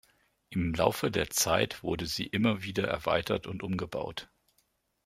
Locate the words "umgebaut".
3.61-4.31